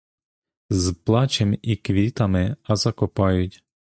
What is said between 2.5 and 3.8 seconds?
а закопають.